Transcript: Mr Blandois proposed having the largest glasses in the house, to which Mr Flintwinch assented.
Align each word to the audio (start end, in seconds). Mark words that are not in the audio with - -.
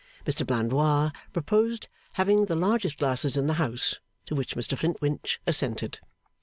Mr 0.25 0.43
Blandois 0.43 1.11
proposed 1.31 1.87
having 2.13 2.45
the 2.45 2.55
largest 2.55 2.97
glasses 2.97 3.37
in 3.37 3.45
the 3.45 3.53
house, 3.61 3.99
to 4.25 4.33
which 4.33 4.55
Mr 4.55 4.75
Flintwinch 4.75 5.39
assented. 5.45 5.99